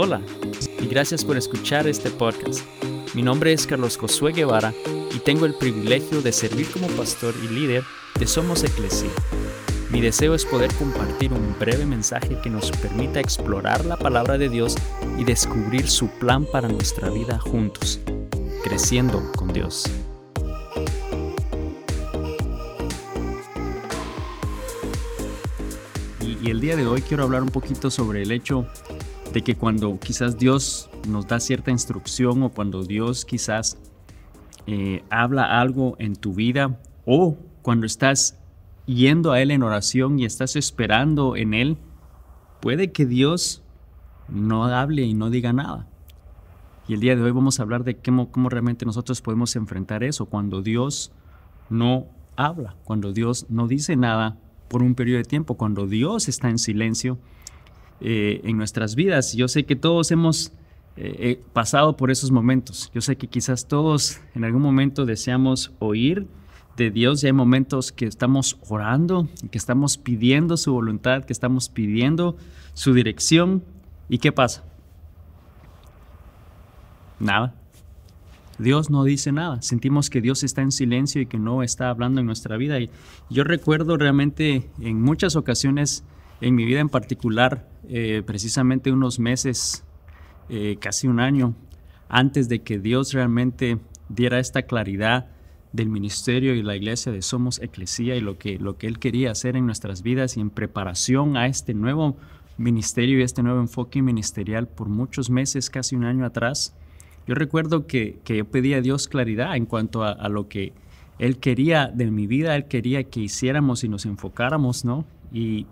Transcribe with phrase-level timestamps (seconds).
[0.00, 0.22] Hola
[0.80, 2.60] y gracias por escuchar este podcast.
[3.14, 4.72] Mi nombre es Carlos Josué Guevara
[5.12, 7.82] y tengo el privilegio de servir como pastor y líder
[8.16, 9.10] de Somos Eclesia.
[9.90, 14.48] Mi deseo es poder compartir un breve mensaje que nos permita explorar la palabra de
[14.48, 14.76] Dios
[15.18, 17.98] y descubrir su plan para nuestra vida juntos,
[18.62, 19.90] creciendo con Dios.
[26.20, 28.64] Y, el día de hoy quiero hablar un poquito sobre el hecho
[29.32, 33.78] de que cuando quizás Dios nos da cierta instrucción o cuando Dios quizás
[34.66, 38.38] eh, habla algo en tu vida o cuando estás
[38.86, 41.76] yendo a Él en oración y estás esperando en Él,
[42.60, 43.62] puede que Dios
[44.28, 45.86] no hable y no diga nada.
[46.86, 50.02] Y el día de hoy vamos a hablar de cómo, cómo realmente nosotros podemos enfrentar
[50.02, 51.12] eso cuando Dios
[51.68, 52.06] no
[52.36, 56.58] habla, cuando Dios no dice nada por un periodo de tiempo, cuando Dios está en
[56.58, 57.18] silencio
[58.00, 59.34] eh, en nuestras vidas.
[59.34, 60.52] Yo sé que todos hemos
[60.96, 62.90] eh, eh, pasado por esos momentos.
[62.94, 66.26] Yo sé que quizás todos en algún momento deseamos oír
[66.76, 71.68] de Dios y hay momentos que estamos orando, que estamos pidiendo su voluntad, que estamos
[71.68, 72.36] pidiendo
[72.74, 73.62] su dirección.
[74.08, 74.64] ¿Y qué pasa?
[77.20, 77.54] Nada.
[78.58, 79.62] Dios no dice nada.
[79.62, 82.80] Sentimos que Dios está en silencio y que no está hablando en nuestra vida.
[82.80, 82.90] Y
[83.30, 86.04] yo recuerdo realmente en muchas ocasiones,
[86.40, 89.84] en mi vida en particular, eh, precisamente unos meses,
[90.48, 91.54] eh, casi un año,
[92.08, 95.26] antes de que Dios realmente diera esta claridad
[95.72, 99.30] del ministerio y la iglesia de Somos Eclesía y lo que, lo que Él quería
[99.30, 102.16] hacer en nuestras vidas y en preparación a este nuevo
[102.56, 106.74] ministerio y este nuevo enfoque ministerial por muchos meses, casi un año atrás.
[107.26, 110.72] Yo recuerdo que, yo pedía a Dios claridad en cuanto a, lo que
[111.18, 115.04] Él quería de mi vida, Él quería que hiciéramos y nos enfocáramos, ¿no?
[115.32, 115.66] Y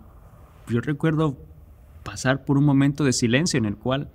[0.69, 1.37] yo recuerdo
[2.03, 4.09] pasar por un momento de silencio en el cual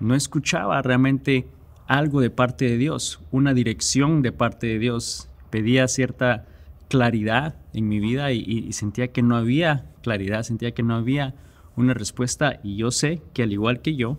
[0.00, 1.48] no escuchaba realmente
[1.86, 5.28] algo de parte de Dios, una dirección de parte de Dios.
[5.50, 6.46] Pedía cierta
[6.88, 11.34] claridad en mi vida y, sentía que no había claridad, sentía que no había
[11.76, 14.18] una respuesta y yo sé que al igual que yo,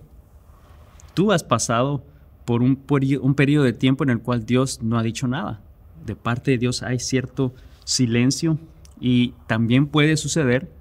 [1.13, 2.03] tú has pasado
[2.45, 2.83] por un,
[3.21, 5.61] un periodo de tiempo en el cual Dios no ha dicho nada.
[6.05, 7.53] De parte de Dios hay cierto
[7.83, 8.57] silencio
[8.99, 10.71] y también puede suceder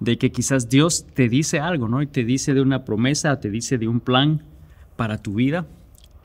[0.00, 2.02] de que quizás Dios te dice algo, ¿no?
[2.02, 4.42] Y te dice de una promesa, te dice de un plan
[4.96, 5.66] para tu vida.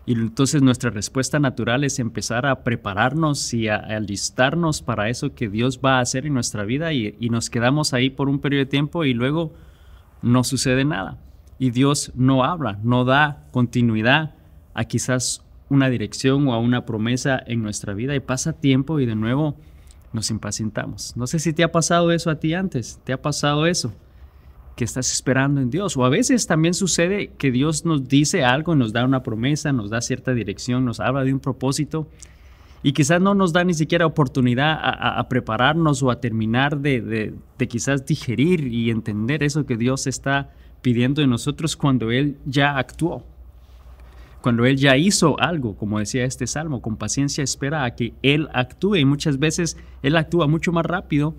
[0.06, 5.48] Y entonces nuestra respuesta natural es empezar a prepararnos y a, alistarnos para eso que
[5.48, 8.66] Dios va a hacer en nuestra vida y, y nos quedamos ahí por un periodo
[8.66, 9.54] de tiempo y luego
[10.22, 11.18] no sucede nada.
[11.60, 14.34] Y Dios no habla, no da continuidad
[14.74, 19.06] a quizás una dirección o a una promesa en nuestra vida y pasa tiempo y
[19.06, 19.56] de nuevo
[20.14, 21.16] nos impacientamos.
[21.16, 23.94] No sé si te ha pasado eso a ti antes, te ha pasado eso,
[24.76, 25.96] que estás esperando en Dios.
[25.98, 29.90] O a veces también sucede que Dios nos dice algo, nos da una promesa, nos
[29.90, 32.08] da cierta dirección, nos habla de un propósito
[32.84, 37.68] y quizás no nos da ni siquiera oportunidad a, prepararnos o a terminar de, de
[37.68, 40.50] quizás digerir y entender eso que Dios está
[40.82, 43.24] pidiendo de nosotros cuando Él ya actuó
[44.42, 48.50] cuando Él ya hizo algo, como decía este salmo, con paciencia espera a que Él
[48.54, 51.36] actúe y muchas veces Él actúa mucho más rápido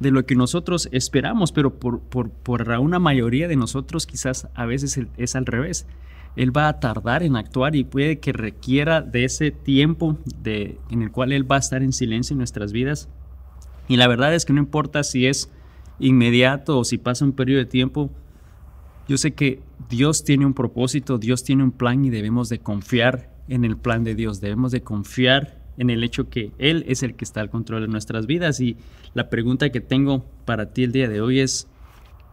[0.00, 4.64] de lo que nosotros esperamos, pero por, por, por una mayoría de nosotros quizás a
[4.64, 5.86] veces es al revés.
[6.36, 11.02] Él va a tardar en actuar y puede que requiera de ese tiempo de, en
[11.02, 13.08] el cual Él va a estar en silencio en nuestras vidas.
[13.88, 15.50] Y la verdad es que no importa si es
[15.98, 18.10] inmediato o si pasa un periodo de tiempo,
[19.08, 23.30] yo sé que Dios tiene un propósito, Dios tiene un plan y debemos de confiar
[23.48, 27.14] en el plan de Dios, debemos de confiar en el hecho que Él es el
[27.14, 28.60] que está al control de nuestras vidas.
[28.60, 28.76] Y
[29.14, 31.68] la pregunta que tengo para ti el día de hoy es,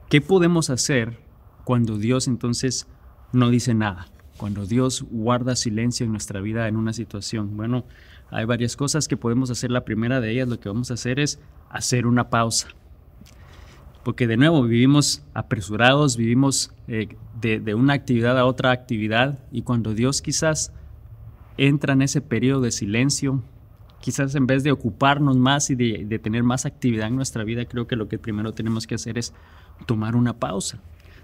[0.10, 1.18] ¿qué podemos hacer
[1.64, 2.88] cuando Dios entonces
[3.32, 4.08] no dice nada?
[4.36, 7.56] Cuando Dios guarda silencio en nuestra vida en una situación.
[7.56, 7.86] Bueno,
[8.32, 9.72] hay varias cosas que podemos hacer.
[9.72, 11.40] La primera de ellas, lo que vamos a hacer es
[11.70, 12.68] hacer una pausa
[14.06, 19.96] porque de nuevo vivimos apresurados, vivimos eh, de, una actividad a otra actividad y cuando
[19.96, 20.72] Dios quizás
[21.58, 23.42] entra en ese periodo de silencio,
[24.02, 27.88] quizás en vez de ocuparnos más y de, tener más actividad en nuestra vida, creo
[27.88, 29.34] que lo que primero tenemos que hacer es
[29.88, 30.80] tomar una pausa,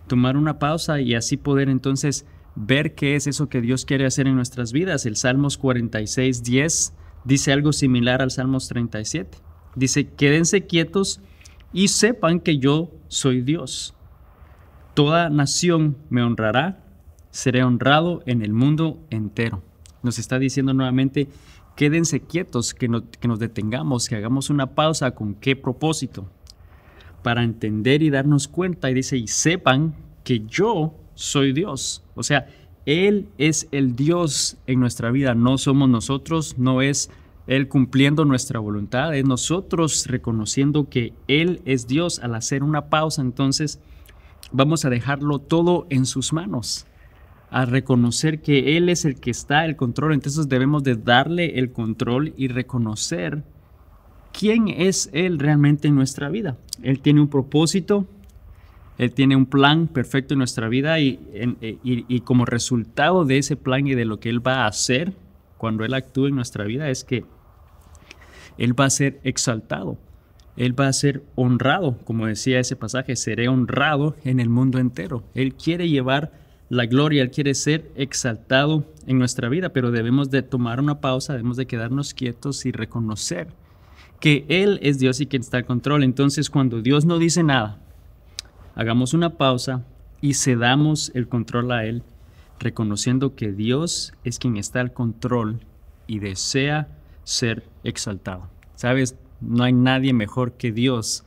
[0.08, 2.26] tomar una pausa y así poder entonces
[2.56, 5.06] ver qué es eso que Dios quiere hacer en nuestras vidas.
[5.06, 6.94] El Salmos 46, 10
[7.26, 9.38] dice algo similar al Salmos 37.
[9.76, 11.22] Dice, quédense quietos
[11.74, 13.94] y sepan que yo soy Dios.
[14.94, 16.84] Toda nación me honrará,
[17.30, 19.64] seré honrado en el mundo entero.
[20.04, 21.30] Nos está diciendo nuevamente,
[21.76, 22.90] quédense quietos, que,
[23.20, 26.30] que nos detengamos, que hagamos una pausa con qué propósito,
[27.24, 28.90] para entender y darnos cuenta.
[28.90, 32.04] Y dice, y sepan que yo soy Dios.
[32.16, 32.48] O sea,
[32.86, 37.10] Él es el Dios en nuestra vida, no somos nosotros, no es
[37.48, 42.20] Él cumpliendo nuestra voluntad, es nosotros reconociendo que Él es Dios.
[42.20, 43.80] Al hacer una pausa, entonces
[44.52, 46.86] vamos a dejarlo todo en sus manos,
[47.50, 50.14] a reconocer que Él es el que está el control.
[50.14, 53.44] Entonces debemos de darle el control y reconocer
[54.32, 56.58] quién es Él realmente en nuestra vida.
[56.84, 58.06] Él tiene un propósito,
[58.98, 61.20] Él tiene un plan perfecto en nuestra vida y,
[61.84, 65.14] y, como resultado de ese plan y de lo que Él va a hacer
[65.62, 67.24] cuando Él actúe en nuestra vida es que
[68.58, 70.00] Él va a ser exaltado.
[70.58, 75.24] Él va a ser honrado, como decía ese pasaje, seré honrado en el mundo entero.
[75.36, 76.32] Él quiere llevar
[76.70, 81.34] la gloria, Él quiere ser exaltado en nuestra vida, pero debemos de tomar una pausa,
[81.34, 83.50] debemos de quedarnos quietos y reconocer
[84.20, 86.04] que Él es Dios y quien está al control.
[86.04, 87.78] Entonces, cuando Dios no dice nada,
[88.74, 89.86] hagamos una pausa
[90.22, 92.02] y cedamos el control a Él,
[92.62, 95.60] reconociendo que Dios es quien está al control
[96.08, 96.88] y desea
[97.24, 98.48] ser exaltado.
[98.76, 99.16] ¿Sabes?
[99.42, 101.24] No hay nadie mejor que Dios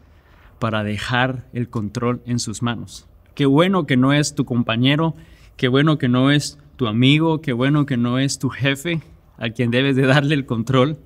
[0.59, 3.07] para dejar el control en sus manos.
[3.35, 5.15] Qué bueno que no es tu compañero,
[5.57, 9.03] qué bueno que no es tu amigo, qué bueno que no es tu jefe
[9.39, 10.99] a quien debes de darle el control,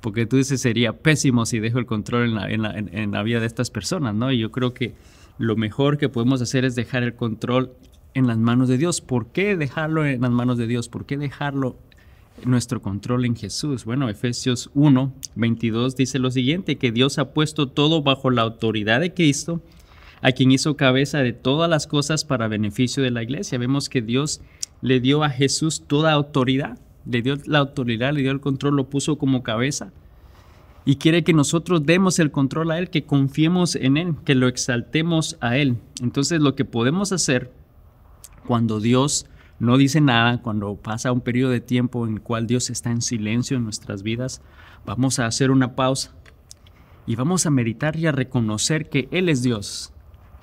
[0.00, 4.14] porque tú dices sería pésimo si dejo el control en la, vida de estas personas,
[4.14, 4.32] ¿no?
[4.32, 4.94] Y yo creo que
[5.38, 7.72] lo mejor que podemos hacer es dejar el control
[8.14, 9.00] en las manos de Dios.
[9.00, 10.88] ¿Por qué dejarlo en las manos de Dios?
[10.88, 11.76] ¿Por qué dejarlo
[12.44, 13.84] nuestro control en Jesús?
[13.84, 19.00] Bueno, Efesios 1, 22 dice lo siguiente, que Dios ha puesto todo bajo la autoridad
[19.00, 19.60] de Cristo,
[20.20, 23.58] a quien hizo cabeza de todas las cosas para beneficio de la iglesia.
[23.58, 24.40] Vemos que Dios
[24.80, 26.78] le dio a Jesús toda autoridad
[27.08, 29.92] le dio la autoridad, le dio el control, lo puso como cabeza.
[30.84, 34.46] Y quiere que nosotros demos el control a Él, que confiemos en Él, que lo
[34.46, 35.76] exaltemos a Él.
[36.02, 37.50] Entonces lo que podemos hacer
[38.48, 39.26] cuando Dios
[39.58, 43.02] no dice nada, cuando pasa un periodo de tiempo en el cual Dios está en
[43.02, 44.40] silencio en nuestras vidas,
[44.86, 46.14] vamos a hacer una pausa
[47.06, 49.92] y vamos a meditar y a reconocer que Él es Dios.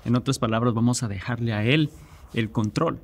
[0.06, 1.90] En otras palabras, vamos a dejarle a Él
[2.36, 3.00] el control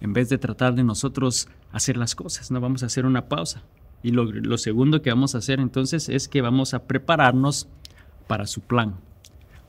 [0.00, 3.62] en vez de tratar de nosotros hacer las cosas, no vamos a hacer una pausa.
[4.02, 7.68] Y lo, segundo que vamos a hacer entonces es que vamos a prepararnos
[8.26, 8.94] para su plan.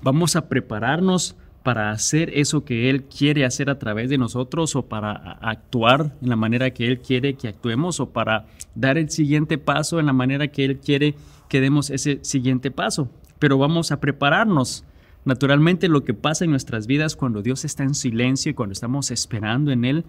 [0.02, 1.36] Vamos a prepararnos
[1.68, 6.30] para hacer eso que Él quiere hacer a través de nosotros o para actuar en
[6.30, 10.14] la manera que Él quiere que actuemos o para dar el siguiente paso en la
[10.14, 11.16] manera que Él quiere
[11.50, 13.10] que demos ese siguiente paso.
[13.38, 14.86] Pero vamos a prepararnos.
[15.26, 19.12] Naturalmente lo que pasa en nuestras vidas cuando Dios está en silencio y cuando estamos
[19.12, 20.06] esperando en Él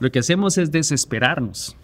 [0.00, 1.76] lo que hacemos es desesperarnos.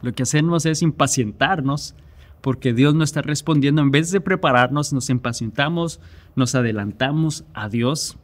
[0.00, 1.96] Lo que hacemos es impacientarnos
[2.40, 3.82] porque Dios no está respondiendo.
[3.82, 5.98] En vez de prepararnos, nos impacientamos,
[6.36, 8.16] nos adelantamos a Dios.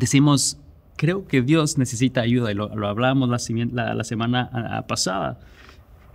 [0.00, 0.58] Decimos,
[0.96, 5.38] creo que Dios necesita ayuda y lo, lo hablábamos la, semana pasada.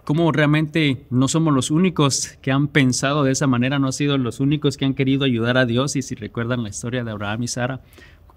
[0.04, 4.18] Como realmente no somos los únicos que han pensado de esa manera, no han sido
[4.18, 5.96] los únicos que han querido ayudar a Dios.
[5.96, 7.82] Y si recuerdan la historia de Abraham y Sara,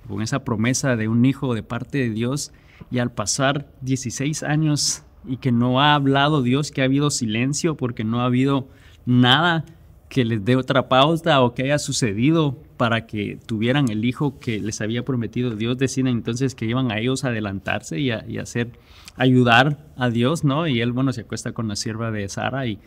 [0.06, 2.52] con esa promesa de un hijo de parte de Dios,
[2.90, 7.74] y al pasar 16 años y que no ha hablado Dios, que ha habido silencio
[7.74, 8.68] porque no ha habido
[9.06, 9.64] nada
[10.10, 14.60] que les dé otra pausa o que haya sucedido para que tuvieran el hijo que
[14.60, 18.70] les había prometido Dios, deciden entonces que iban a ellos a adelantarse y, a, hacer,
[19.16, 20.66] ayudar a Dios, ¿no?
[20.66, 22.78] Y él, bueno, se acuesta con la sierva de Sara y,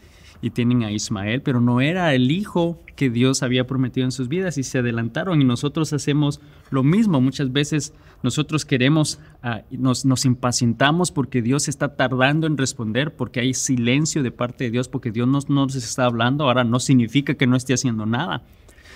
[0.54, 4.58] tienen a Ismael, pero no era el hijo que Dios había prometido en sus vidas
[4.58, 7.22] y se adelantaron y nosotros hacemos lo mismo.
[7.22, 7.94] Muchas veces
[8.24, 14.24] nosotros queremos, ah, nos, nos impacientamos porque Dios está tardando en responder, porque hay silencio
[14.24, 16.46] de parte de Dios, porque Dios no nos está hablando.
[16.46, 18.42] Ahora no significa que no esté haciendo nada,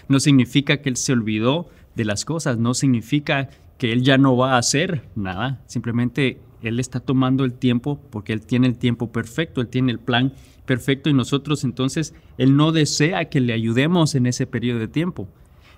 [0.08, 4.38] no significa que Él se olvidó de las cosas, no significa que Él ya no
[4.38, 9.12] va a hacer nada, simplemente Él está tomando el tiempo porque Él tiene el tiempo
[9.12, 10.34] perfecto, Él tiene el plan
[10.66, 15.28] perfecto y nosotros entonces Él no desea que le ayudemos en ese periodo de tiempo.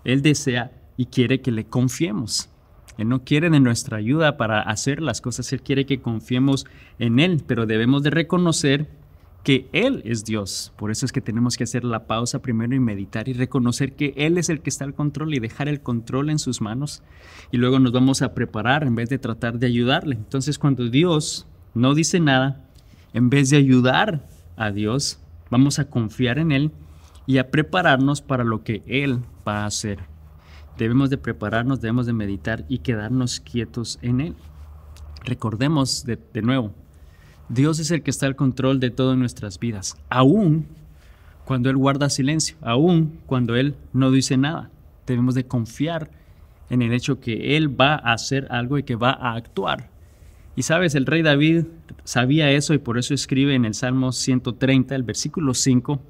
[0.04, 2.50] Él desea y quiere que le confiemos.
[2.98, 6.66] Él no quiere de nuestra ayuda para hacer las cosas, Él quiere que confiemos
[6.98, 8.90] en Él, pero debemos de reconocer
[9.44, 10.74] que Él es Dios.
[10.78, 14.14] Por eso es que tenemos que hacer la pausa primero y meditar y reconocer que
[14.18, 17.04] Él es el que está al control y dejar el control en sus manos.
[17.52, 20.16] Y luego nos vamos a preparar en vez de tratar de ayudarle.
[20.16, 22.66] Entonces cuando Dios no dice nada,
[23.14, 24.28] en vez de ayudar
[24.58, 26.72] a Dios, vamos a confiar en Él
[27.26, 30.00] y a prepararnos para lo que Él va a hacer.
[30.78, 34.36] Debemos de prepararnos, debemos de meditar y quedarnos quietos en Él.
[35.24, 36.74] Recordemos de, nuevo,
[37.50, 40.68] Dios es el que está al control de todas nuestras vidas, aún
[41.46, 44.70] cuando Él guarda silencio, aún cuando Él no dice nada.
[45.06, 46.12] Debemos de confiar
[46.70, 49.90] en el hecho que Él va a hacer algo y que va a actuar.
[50.58, 51.66] Y sabes, el rey David
[52.04, 56.02] sabía eso y por eso escribe en el Salmo 130, el versículo 5,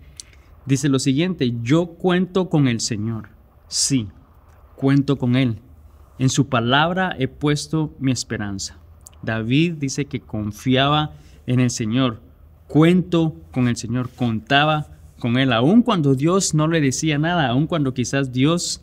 [0.66, 3.30] dice lo siguiente, yo cuento con el Señor,
[3.68, 4.08] sí,
[4.76, 5.60] cuento con Él.
[6.18, 8.80] En su palabra he puesto mi esperanza.
[9.28, 11.12] David dice que confiaba
[11.46, 12.22] en el Señor,
[12.68, 14.88] cuento con el Señor, contaba
[15.20, 18.82] con Él, aun cuando Dios no le decía nada, aun cuando quizás Dios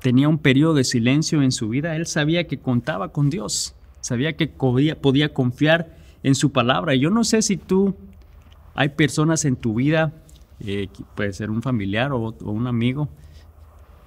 [0.00, 4.34] tenía un periodo de silencio en su vida, Él sabía que contaba con Dios, sabía
[4.36, 6.94] que podía, confiar en su palabra.
[6.94, 7.96] Yo no sé si tú,
[8.74, 10.12] hay personas en tu vida,
[10.60, 13.08] eh, puede ser un familiar o, o un amigo,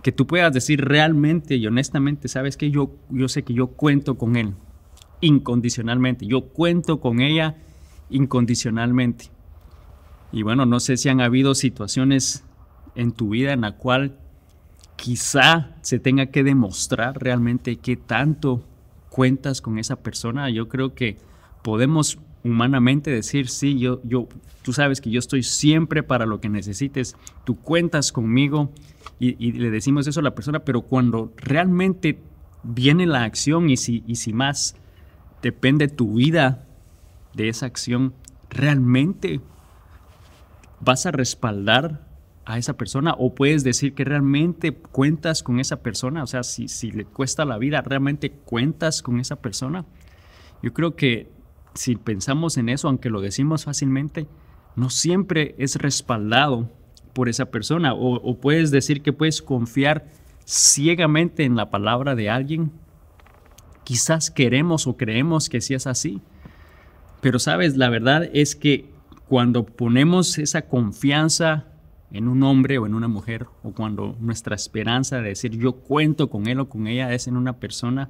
[0.04, 4.20] que tú puedas decir realmente y honestamente, sabes que yo, yo sé que yo cuento
[4.20, 4.54] con Él
[5.22, 7.56] incondicionalmente, yo cuento con ella
[8.10, 9.26] incondicionalmente.
[10.32, 12.44] Y bueno, no sé si han habido situaciones
[12.96, 14.18] en tu vida en la cual
[14.96, 18.64] quizá se tenga que demostrar realmente qué tanto
[19.10, 20.50] cuentas con esa persona.
[20.50, 21.18] Yo creo que
[21.64, 24.28] podemos humanamente decir, sí, yo, yo,
[24.64, 28.72] tú sabes que yo estoy siempre para lo que necesites, tú cuentas conmigo
[29.20, 32.20] y, le decimos eso a la persona, pero cuando realmente
[32.64, 34.76] viene la acción y si, y si más
[35.42, 36.66] depende tu vida
[37.34, 38.14] de esa acción,
[38.50, 39.40] realmente
[40.80, 42.08] vas a respaldar
[42.46, 46.70] a esa persona o puedes decir que realmente cuentas con esa persona, o sea, si,
[46.70, 49.86] si le cuesta la vida, realmente cuentas con esa persona.
[50.64, 51.30] Yo creo que
[51.74, 54.28] si pensamos en eso, aunque lo decimos fácilmente,
[54.76, 56.72] no siempre es respaldado
[57.14, 60.08] por esa persona o, o puedes decir que puedes confiar
[60.46, 62.72] ciegamente en la palabra de alguien.
[63.88, 66.20] Quizás queremos o creemos que sí es así,
[67.22, 68.92] pero sabes, la verdad es que
[69.30, 71.68] cuando ponemos esa confianza
[72.12, 76.30] en un hombre o en una mujer, o cuando nuestra esperanza de decir yo cuento
[76.30, 78.10] con él o con ella es en una persona,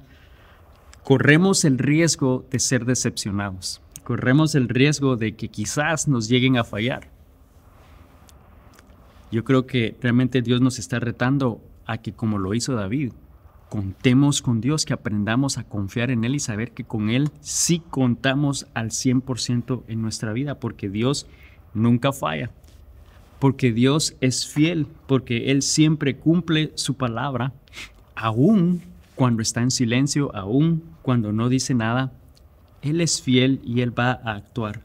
[1.04, 3.80] corremos el riesgo de ser decepcionados.
[4.02, 7.08] Corremos el riesgo de que quizás nos lleguen a fallar.
[9.30, 13.12] Yo creo que realmente Dios nos está retando a que como lo hizo David,
[13.68, 17.82] contemos con Dios, que aprendamos a confiar en Él y saber que con Él sí
[17.90, 21.26] contamos al 100% en nuestra vida, porque Dios
[21.74, 22.50] nunca falla,
[23.38, 27.52] porque Dios es fiel, porque Él siempre cumple su palabra,
[28.14, 28.82] aún
[29.14, 32.12] cuando está en silencio, aún cuando no dice nada,
[32.82, 34.80] Él es fiel y Él va a actuar.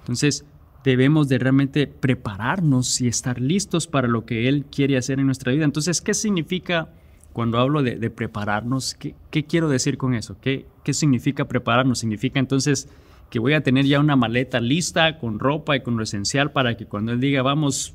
[0.00, 0.44] Entonces,
[0.84, 5.52] debemos de realmente prepararnos y estar listos para lo que Él quiere hacer en nuestra
[5.52, 5.64] vida.
[5.64, 6.88] Entonces, ¿qué significa?
[7.36, 10.38] Cuando hablo de, prepararnos, ¿qué, quiero decir con eso?
[10.40, 11.98] ¿Qué, ¿Qué significa prepararnos?
[11.98, 12.88] Significa entonces
[13.28, 16.78] que voy a tener ya una maleta lista con ropa y con lo esencial para
[16.78, 17.94] que cuando él diga vamos,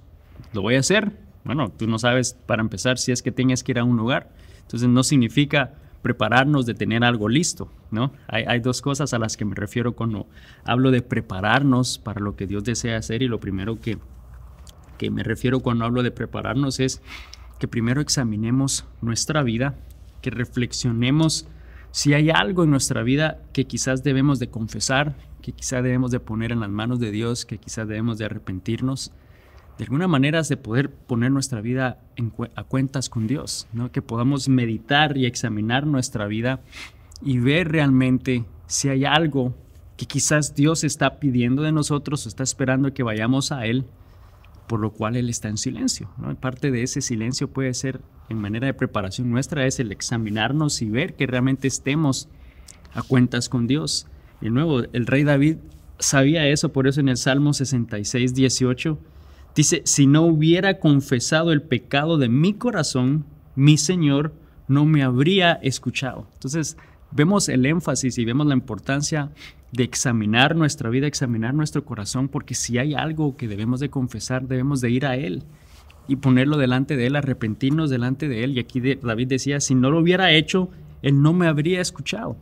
[0.54, 1.14] lo voy a hacer.
[1.44, 4.30] Bueno, tú no sabes para empezar si es que tienes que ir a un lugar.
[4.60, 8.14] Entonces no significa prepararnos de tener algo listo, ¿no?
[8.28, 10.28] Hay, hay, dos cosas a las que me refiero cuando
[10.64, 13.98] hablo de prepararnos para lo que Dios desea hacer y lo primero que,
[15.00, 17.02] que me refiero cuando hablo de prepararnos es
[17.62, 19.76] que primero examinemos nuestra vida,
[20.24, 21.46] que reflexionemos
[21.92, 26.20] si hay algo en nuestra vida que quizás debemos de confesar, que quizás debemos de
[26.20, 29.12] poner en las manos de Dios, que quizás debemos de arrepentirnos.
[29.78, 32.00] De alguna manera de poder poner nuestra vida
[32.56, 33.92] a cuentas con Dios, ¿no?
[33.92, 36.62] que podamos meditar y examinar nuestra vida
[37.22, 39.54] y ver realmente si hay algo
[39.98, 43.86] que quizás Dios está pidiendo de nosotros está esperando que vayamos a Él
[44.68, 46.10] por lo cual Él está en silencio.
[46.18, 46.34] ¿no?
[46.36, 50.90] Parte de ese silencio puede ser, en manera de preparación nuestra, es el examinarnos y
[50.90, 52.30] ver que realmente estemos
[52.94, 54.08] a cuentas con Dios.
[54.42, 55.58] Y nuevo, el rey David
[56.00, 58.98] sabía eso, por eso en el Salmo 66, 18,
[59.56, 63.26] dice, si no hubiera confesado el pecado de mi corazón,
[63.56, 64.34] mi Señor
[64.68, 66.28] no me habría escuchado.
[66.34, 66.78] Entonces,
[67.12, 69.32] vemos el énfasis y vemos la importancia
[69.72, 74.48] de examinar nuestra vida, examinar nuestro corazón, porque si hay algo que debemos de confesar,
[74.48, 75.44] debemos de ir a Él
[76.08, 78.58] y ponerlo delante de Él, arrepentirnos delante de Él.
[78.58, 80.70] Y aquí David decía, si no lo hubiera hecho,
[81.02, 82.36] Él no me habría escuchado.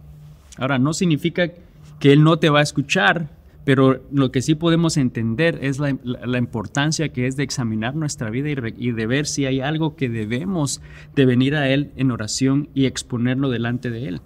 [0.57, 1.51] Ahora, no significa
[1.99, 3.29] que Él no te va a escuchar,
[3.63, 5.89] pero lo que sí podemos entender es la,
[6.37, 10.09] importancia que es de examinar nuestra vida y, y, de ver si hay algo que
[10.09, 10.81] debemos
[11.15, 14.21] de venir a Él en oración y exponerlo delante de Él.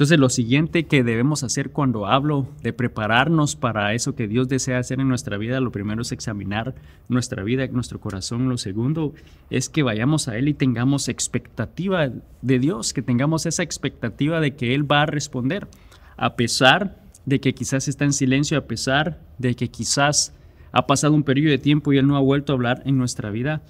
[0.00, 4.78] Entonces lo siguiente que debemos hacer cuando hablo de prepararnos para eso que Dios desea
[4.78, 6.74] hacer en nuestra vida, lo primero es examinar
[7.10, 8.48] nuestra vida, nuestro corazón.
[8.48, 9.12] Lo segundo
[9.50, 12.08] es que vayamos a Él y tengamos expectativa
[12.40, 15.68] de Dios, que tengamos esa expectativa de que Él va a responder,
[16.16, 20.34] a pesar de que quizás está en silencio, a pesar de que quizás
[20.72, 23.28] ha pasado un periodo de tiempo y Él no ha vuelto a hablar en nuestra
[23.28, 23.60] vida.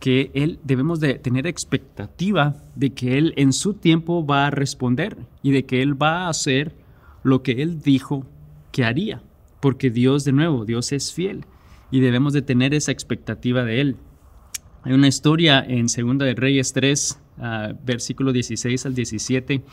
[0.00, 5.16] Que Él debemos de tener expectativa de que Él en su tiempo va a responder
[5.42, 6.74] y de que Él va a hacer
[7.22, 8.24] lo que Él dijo
[8.70, 9.22] que haría,
[9.60, 11.44] porque Dios de nuevo, Dios es fiel
[11.90, 13.96] y debemos de tener esa expectativa de Él.
[14.82, 17.42] Hay una historia en Segunda de Reyes 3, uh,
[17.84, 19.64] versículo 16 al 17,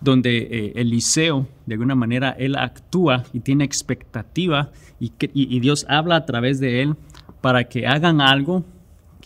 [0.00, 4.70] donde eh, Eliseo, de alguna manera, él actúa y tiene expectativa
[5.00, 6.94] y Dios habla a través de él
[7.40, 8.64] para que hagan algo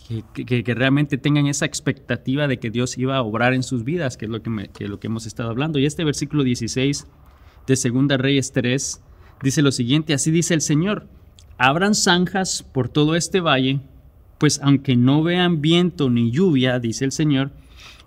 [0.07, 4.25] que, realmente tengan esa expectativa de que Dios iba a obrar en sus vidas, que
[4.25, 5.79] es lo que, que, lo que hemos estado hablando.
[5.79, 7.07] Y este versículo 16
[7.67, 9.01] de Segunda Reyes 3
[9.41, 11.07] dice lo siguiente, así dice el Señor,
[11.57, 13.79] abran zanjas por todo este valle,
[14.37, 17.51] pues aunque no vean viento ni lluvia, dice el Señor,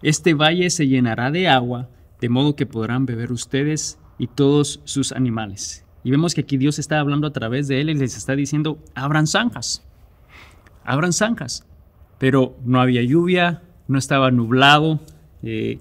[0.02, 1.88] este valle se llenará de agua,
[2.20, 5.84] de modo que podrán beber ustedes y todos sus animales.
[6.04, 8.78] Y vemos que aquí Dios está hablando a través de él y les está diciendo,
[8.94, 9.82] abran zanjas,
[10.84, 11.66] abran zanjas
[12.18, 15.00] pero no había lluvia, no estaba nublado,
[15.42, 15.78] eh,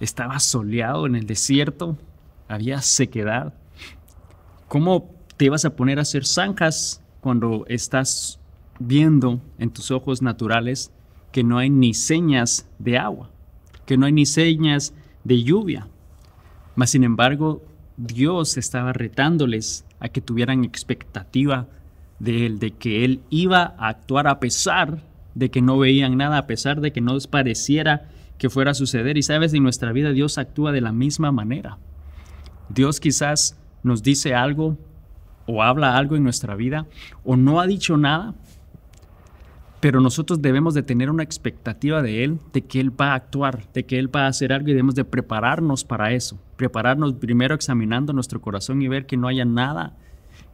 [0.00, 1.96] estaba soleado en el desierto,
[2.48, 3.54] había sequedad.
[4.68, 8.40] ¿Cómo te vas a poner a hacer zanjas cuando estás
[8.78, 10.90] viendo en tus ojos naturales
[11.32, 13.30] que no hay ni señas de agua,
[13.84, 15.88] que no hay ni señas de lluvia?
[16.74, 17.62] Mas sin embargo,
[17.96, 21.66] Dios estaba retándoles a que tuvieran expectativa
[22.18, 25.00] de él, de que él iba a actuar a pesar
[25.36, 29.18] de que no veían nada a pesar de que no pareciera que fuera a suceder.
[29.18, 31.78] Y sabes, en nuestra vida Dios actúa de la misma manera.
[32.70, 34.78] Dios quizás nos dice algo
[35.46, 36.86] o habla algo en nuestra vida
[37.22, 38.34] o no ha dicho nada,
[39.78, 43.70] pero nosotros debemos de tener una expectativa de Él, de que Él va a actuar,
[43.74, 46.40] de que Él va a hacer algo y debemos de prepararnos para eso.
[46.56, 49.96] Prepararnos primero examinando nuestro corazón y ver que no haya nada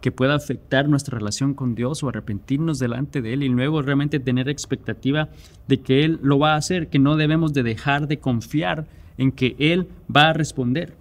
[0.02, 4.21] que pueda afectar nuestra relación con Dios o arrepentirnos delante de Él y luego realmente
[4.21, 5.30] tener expectativa
[5.68, 8.87] de que Él lo va a hacer, que no debemos de dejar de confiar
[9.17, 10.95] en que Él va a responder.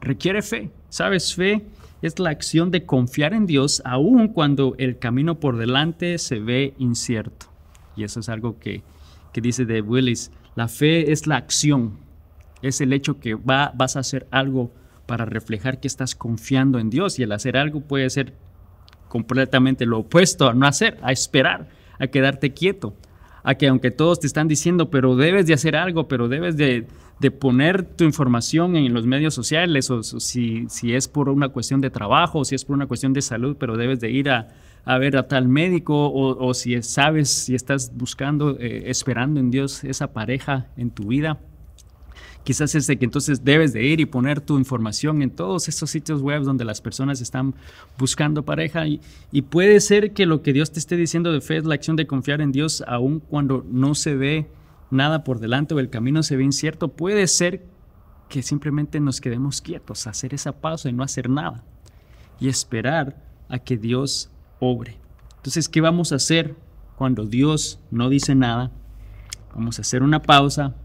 [0.00, 1.34] Requiere fe, ¿sabes?
[1.34, 1.66] Fe
[2.00, 6.74] es la acción de confiar en Dios aun cuando el camino por delante se ve
[6.78, 7.46] incierto.
[7.96, 8.82] Y eso es algo que,
[9.32, 11.98] que dice de Willis, la fe es la acción,
[12.62, 14.72] es el hecho que va, vas a hacer algo
[15.06, 18.34] para reflejar que estás confiando en Dios y el hacer algo puede ser
[19.08, 22.94] completamente lo opuesto a no hacer, a esperar, a quedarte quieto,
[23.42, 26.86] a que aunque todos te están diciendo, pero debes de hacer algo, pero debes de,
[27.20, 31.80] de poner tu información en los medios sociales, o, si, si, es por una cuestión
[31.80, 34.48] de trabajo, o si es por una cuestión de salud, pero debes de ir a,
[34.84, 39.50] a ver a tal médico, o, o, si sabes, si estás buscando, eh, esperando en
[39.50, 41.38] Dios esa pareja en tu vida
[42.46, 45.90] quizás es de que entonces debes de ir y poner tu información en todos estos
[45.90, 47.56] sitios web donde las personas están
[47.98, 49.00] buscando pareja y,
[49.32, 51.96] y, puede ser que lo que Dios te esté diciendo de fe es la acción
[51.96, 54.46] de confiar en Dios aun cuando no se ve
[54.92, 56.86] nada por delante o el camino se ve incierto.
[56.86, 57.66] Puede ser
[58.28, 61.64] que simplemente nos quedemos quietos, hacer esa pausa y no hacer nada
[62.38, 64.30] y esperar a que Dios
[64.60, 64.98] obre.
[65.38, 66.54] Entonces, ¿qué vamos a hacer
[66.94, 68.70] cuando Dios no dice nada?
[69.52, 70.76] Vamos a hacer una pausa,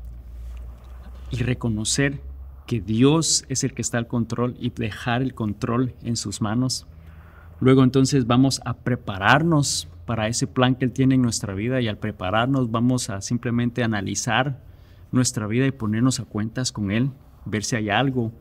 [1.32, 2.22] y reconocer
[2.68, 6.88] que Dios es el que está al control y dejar el control en sus manos.
[7.60, 11.88] Luego entonces vamos a prepararnos para ese plan que Él tiene en nuestra vida y
[11.88, 14.62] al prepararnos vamos a simplemente analizar
[15.12, 17.12] nuestra vida y ponernos a cuentas con Él,
[17.46, 18.32] ver si hay algo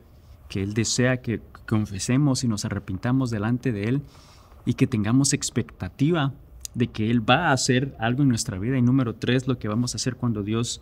[0.49, 4.01] que Él desea que confesemos y nos arrepintamos delante de Él
[4.65, 6.33] y que tengamos expectativa
[6.73, 8.77] de que Él va a hacer algo en nuestra vida.
[8.77, 10.81] Y número tres, lo que vamos a hacer cuando Dios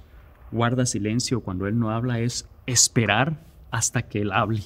[0.52, 3.40] guarda silencio cuando Él no habla es esperar
[3.72, 4.62] hasta que Él hable.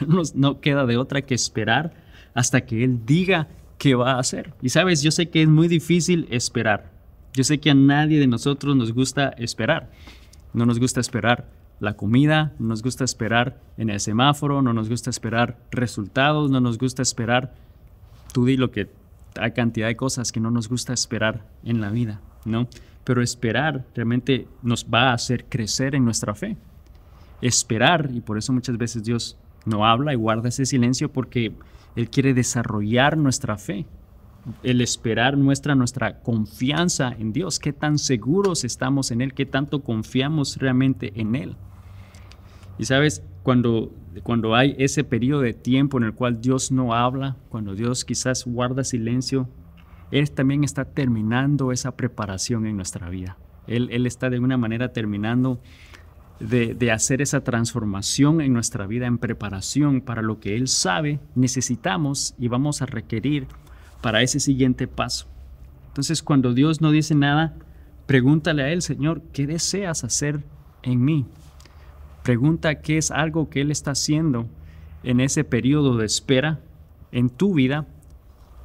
[0.34, 1.92] No, queda de otra que esperar
[2.34, 4.54] hasta que Él diga qué va a hacer.
[4.62, 6.90] Y sabes, yo sé que es muy difícil esperar.
[7.34, 9.90] Yo sé que a nadie de nosotros nos gusta esperar.
[10.54, 11.48] No nos gusta esperar
[11.82, 16.60] la comida, no nos gusta esperar en el semáforo, no nos gusta esperar resultados, no
[16.60, 17.54] nos gusta esperar,
[18.32, 18.88] tú di lo que
[19.40, 22.68] hay cantidad de cosas que no nos gusta esperar en la vida, ¿no?
[23.04, 26.56] Pero esperar realmente nos va a hacer crecer en nuestra fe.
[27.40, 31.52] Esperar, y por eso muchas veces Dios no habla y guarda ese silencio porque
[31.96, 33.86] Él quiere desarrollar nuestra fe.
[34.62, 39.82] El esperar muestra nuestra confianza en Dios, qué tan seguros estamos en Él, qué tanto
[39.82, 41.56] confiamos realmente en Él.
[42.78, 47.36] Y sabes, cuando, cuando hay ese periodo de tiempo en el cual Dios no habla,
[47.48, 49.48] cuando Dios quizás guarda silencio,
[50.12, 53.36] él también está terminando esa preparación en nuestra vida.
[53.66, 55.60] Él, está de una manera terminando
[56.38, 61.20] de, de, hacer esa transformación en nuestra vida, en preparación para lo que Él sabe
[61.34, 63.46] necesitamos y vamos a requerir
[64.00, 65.26] para ese siguiente paso.
[65.88, 67.54] Entonces, cuando Dios no dice nada,
[68.06, 70.42] Pregúntale a Él, Señor, ¿qué deseas hacer
[70.82, 71.24] en mí?
[72.22, 74.46] Pregunta qué es algo que Él está haciendo
[75.02, 76.60] en ese periodo de espera
[77.10, 77.86] en tu vida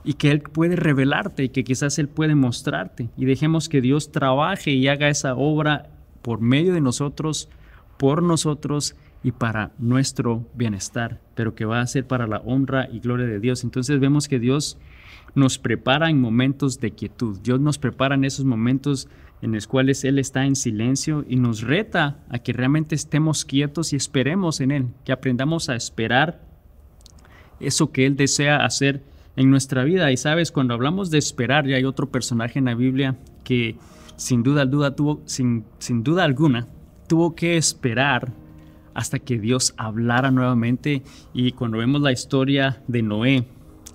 [0.08, 3.10] y que Él puede revelarte y que quizás Él puede mostrarte.
[3.18, 5.90] Y dejemos que Dios trabaje y haga esa obra
[6.22, 7.50] por medio de nosotros,
[7.98, 13.02] por nosotros y para nuestro bienestar, pero que va a ser para la honra y
[13.02, 13.66] gloria de Dios.
[13.66, 14.78] Entonces vemos que Dios
[15.36, 17.38] nos prepara en momentos de quietud.
[17.44, 19.10] Dios nos prepara en esos momentos
[19.42, 23.92] en los cuales Él está en silencio y nos reta a que realmente estemos quietos
[23.92, 26.40] y esperemos en Él, que aprendamos a esperar
[27.60, 29.04] eso que Él desea hacer
[29.38, 30.12] en nuestra vida.
[30.12, 33.78] Y sabes, cuando hablamos de esperar, ya hay otro personaje en la Biblia que
[34.18, 36.68] sin duda, duda tuvo, sin, sin duda alguna
[37.08, 38.34] tuvo que esperar
[38.94, 41.04] hasta que Dios hablara nuevamente.
[41.34, 43.46] Y cuando vemos la historia de Noé,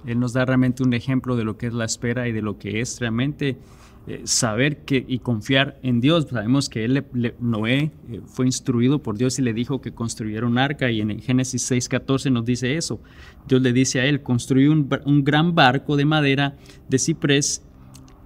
[0.06, 2.58] Él nos da realmente un ejemplo de lo que es la espera y de lo
[2.58, 3.58] que es realmente
[4.08, 6.26] eh, saber que, y confiar en Dios.
[6.28, 7.04] Sabemos que él,
[7.38, 11.20] Noé eh, fue instruido por Dios y le dijo que construyera un arca y en
[11.20, 13.00] Génesis 6:14 nos dice eso.
[13.46, 16.56] Dios le dice a él, construye un, un gran barco de madera
[16.88, 17.62] de ciprés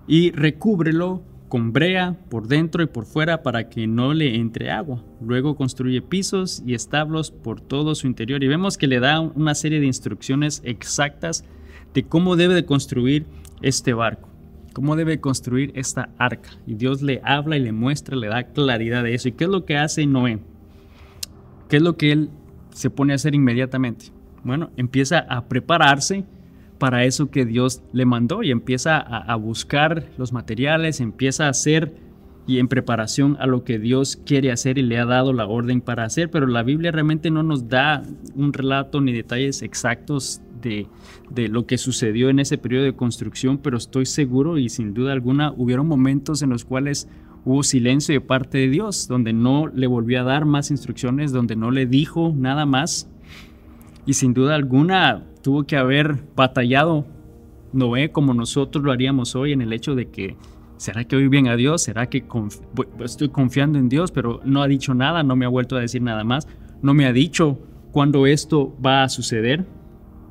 [0.09, 5.05] y recúbrelo con brea por dentro y por fuera para que no le entre agua.
[5.21, 9.55] Luego construye pisos y establos por todo su interior y vemos que le da una
[9.55, 11.45] serie de instrucciones exactas
[11.93, 13.27] de cómo debe de construir
[13.61, 14.26] este barco
[14.77, 16.51] cómo debe construir esta arca.
[16.67, 19.29] Y Dios le habla y le muestra, le da claridad de eso.
[19.29, 20.39] ¿Y qué es lo que hace Noé?
[21.71, 22.29] ¿Qué es lo que él
[22.75, 24.09] se pone a hacer inmediatamente?
[24.45, 26.25] Bueno, empieza a prepararse
[26.77, 31.95] para eso que Dios le mandó y empieza a, buscar los materiales, empieza a hacer
[32.47, 35.81] y en preparación a lo que Dios quiere hacer y le ha dado la orden
[35.81, 38.03] para hacer, pero la Biblia realmente no nos da
[38.35, 40.87] un relato ni detalles exactos de,
[41.49, 45.53] lo que sucedió en ese periodo de construcción, pero estoy seguro y sin duda alguna
[45.57, 47.09] hubieron momentos en los cuales
[47.45, 51.57] hubo silencio de parte de Dios, donde no le volvió a dar más instrucciones, donde
[51.57, 53.09] no le dijo nada más.
[54.05, 57.07] Y sin duda alguna tuvo que haber batallado
[57.73, 60.37] Noé como nosotros lo haríamos hoy en el hecho de que,
[60.77, 61.83] ¿será que oí bien a Dios?
[61.83, 62.25] ¿Será que
[63.01, 64.11] estoy confiando en Dios?
[64.11, 66.47] Pero no ha dicho nada, no me ha vuelto a decir nada más,
[66.83, 67.59] no me ha dicho
[67.93, 69.67] cuándo esto va a suceder.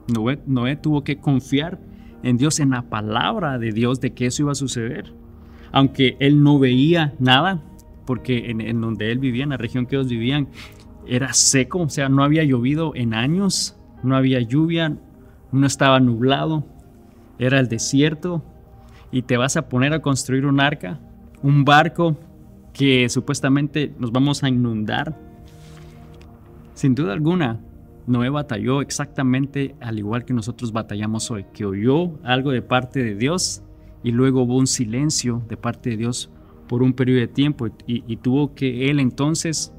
[0.08, 1.80] Noé, tuvo que confiar
[2.22, 5.14] en Dios, en la palabra de Dios de que eso iba a suceder.
[5.72, 7.62] Aunque él no veía nada,
[8.06, 10.48] porque en, donde él vivía, en la región que ellos vivían,
[11.08, 14.96] era seco, o sea, no había llovido en años, no había lluvia,
[15.52, 16.66] no estaba nublado,
[17.40, 18.44] era el desierto,
[19.16, 21.00] y te vas a poner a construir un arca,
[21.42, 22.18] un barco
[22.74, 25.18] que supuestamente nos vamos a inundar.
[26.74, 27.62] Sin duda alguna,
[28.08, 33.16] Noé batalló exactamente al igual que nosotros batallamos hoy, que oyó algo de parte de
[33.16, 33.64] Dios
[34.04, 36.30] y luego hubo un silencio de parte de Dios
[36.68, 39.72] por un periodo de tiempo y, tuvo que él entonces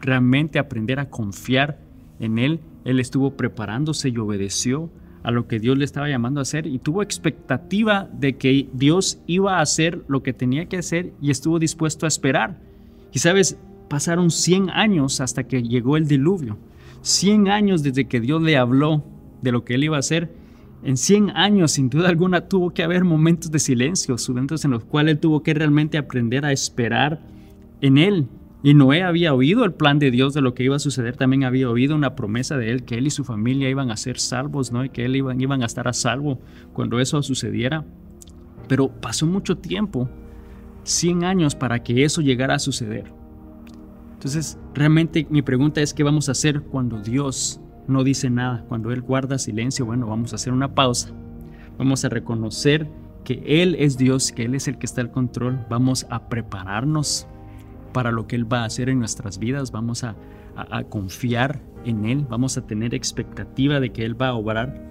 [0.00, 1.80] realmente aprender a confiar
[2.18, 2.60] en él.
[2.86, 4.88] Él estuvo preparándose y obedeció
[5.24, 9.18] a lo que Dios le estaba llamando a hacer y tuvo expectativa de que Dios
[9.26, 12.60] iba a hacer lo que tenía que hacer y estuvo dispuesto a esperar.
[13.12, 13.58] Y sabes,
[13.88, 16.58] pasaron 100 años hasta que llegó el diluvio.
[17.02, 19.02] 100 años desde que Dios le habló
[19.42, 20.30] de lo que él iba a hacer,
[20.84, 24.84] en 100 años, sin duda alguna, tuvo que haber momentos de silencio, momentos en los
[24.84, 27.22] cuales él tuvo que realmente aprender a esperar
[27.80, 28.28] en él.
[28.64, 31.44] Y Noé había oído el plan de Dios de lo que iba a suceder, también
[31.44, 34.72] había oído una promesa de él, que él y su familia iban a ser salvos,
[34.72, 34.82] ¿no?
[34.86, 36.40] Y que él iban, iban a estar a salvo
[36.72, 37.84] cuando eso sucediera.
[38.66, 40.08] Pero pasó mucho tiempo,
[40.84, 43.12] 100 años, para que eso llegara a suceder.
[44.14, 48.64] Entonces, realmente mi pregunta es, ¿qué vamos a hacer cuando Dios no dice nada?
[48.66, 51.10] Cuando Él guarda silencio, bueno, vamos a hacer una pausa.
[51.76, 52.88] Vamos a reconocer
[53.24, 55.66] que Él es Dios, que Él es el que está al control.
[55.68, 57.28] Vamos a prepararnos
[57.94, 59.70] para lo que Él va a hacer en nuestras vidas.
[59.70, 60.16] Vamos a,
[60.90, 62.26] confiar en Él.
[62.28, 64.84] Vamos a tener expectativa de que Él va a obrar.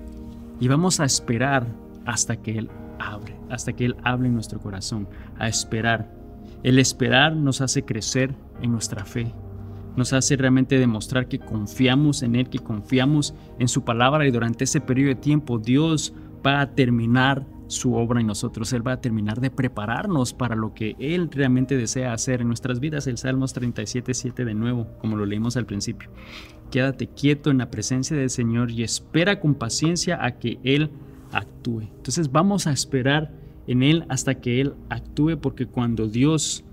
[0.59, 1.67] Y vamos a esperar
[2.05, 5.07] hasta que Él hable, hasta que Él hable en nuestro corazón.
[5.37, 6.11] A esperar.
[6.63, 9.31] El esperar nos hace crecer en nuestra fe.
[9.95, 14.63] Nos hace realmente demostrar que confiamos en Él, que confiamos en su palabra y durante
[14.63, 16.13] ese periodo de tiempo Dios
[16.45, 18.71] va a terminar su obra en nosotros.
[18.73, 22.79] Él va a terminar de prepararnos para lo que Él realmente desea hacer en nuestras
[22.79, 23.07] vidas.
[23.07, 26.09] El Salmos 37, 7 de nuevo, como lo leímos al principio.
[26.71, 30.89] Quédate quieto en la presencia del Señor y espera con paciencia a que Él
[31.31, 31.81] actúe.
[31.81, 33.31] Entonces vamos a esperar
[33.67, 36.63] en Él hasta que Él actúe porque cuando Dios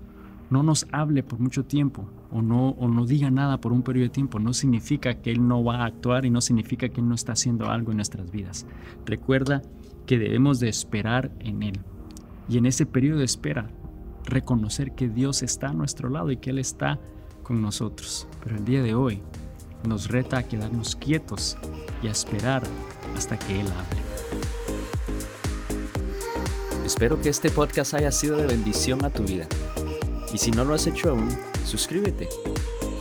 [0.49, 4.05] no nos hable por mucho tiempo o no, o no diga nada por un periodo
[4.05, 7.07] de tiempo, no significa que Él no va a actuar y no significa que Él
[7.07, 8.65] no está haciendo algo en nuestras vidas.
[9.05, 9.61] Recuerda
[10.05, 11.79] que debemos de esperar en Él.
[12.49, 13.69] Y en ese periodo de espera
[14.25, 16.99] reconocer que Dios está a nuestro lado y que Él está
[17.43, 18.27] con nosotros.
[18.43, 19.21] Pero el día de hoy
[19.87, 21.57] nos reta a quedarnos quietos
[22.03, 22.63] y a esperar
[23.15, 24.01] hasta que Él hable.
[26.85, 29.47] Espero que este podcast haya sido de bendición a tu vida.
[30.33, 31.29] Y si no lo has hecho aún,
[31.65, 32.27] suscríbete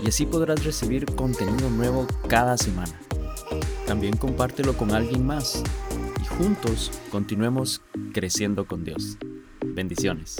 [0.03, 2.93] y así podrás recibir contenido nuevo cada semana.
[3.87, 5.63] También compártelo con alguien más
[6.41, 7.83] juntos continuemos
[8.15, 9.19] creciendo con Dios.
[9.63, 10.39] Bendiciones.